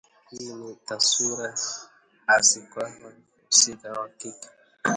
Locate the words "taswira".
0.75-1.55